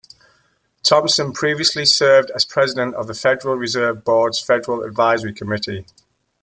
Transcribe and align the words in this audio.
Thompson 0.81 1.31
previously 1.31 1.85
served 1.85 2.31
as 2.31 2.43
president 2.43 2.95
of 2.95 3.05
the 3.05 3.13
Federal 3.13 3.55
Reserve 3.55 4.03
Board's 4.03 4.39
Federal 4.39 4.81
Advisory 4.81 5.31
Committee. 5.31 5.85